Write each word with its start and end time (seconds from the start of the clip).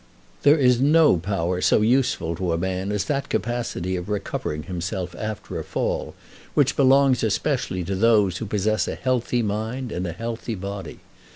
There 0.41 0.57
is 0.57 0.81
no 0.81 1.17
power 1.17 1.61
so 1.61 1.81
useful 1.81 2.35
to 2.37 2.57
man 2.57 2.91
as 2.91 3.05
that 3.05 3.29
capacity 3.29 3.95
of 3.95 4.09
recovering 4.09 4.63
himself 4.63 5.13
after 5.13 5.59
a 5.59 5.63
fall, 5.63 6.15
which 6.55 6.75
belongs 6.75 7.21
especially 7.23 7.83
to 7.83 7.93
those 7.93 8.37
who 8.39 8.47
possess 8.47 8.87
a 8.87 8.95
healthy 8.95 9.43
mind 9.43 9.91
in 9.91 10.07
a 10.07 10.11
healthy 10.13 10.55
body. 10.55 11.01